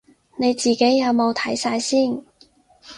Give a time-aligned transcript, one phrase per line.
[0.37, 2.23] 你自己有冇睇晒先